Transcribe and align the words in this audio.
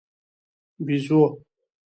🐒بېزو 0.85 1.21